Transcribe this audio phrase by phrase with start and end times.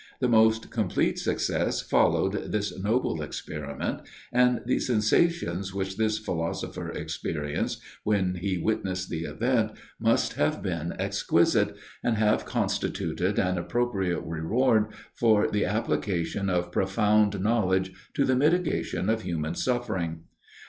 [0.19, 4.01] The most complete success followed this noble experiment,
[4.33, 10.95] and the sensations which this philosopher experienced when he witnessed the event, must have been
[10.97, 18.35] exquisite, and have constituted an appropriate reward for the application of profound knowledge to the
[18.35, 20.21] mitigation of human suffering.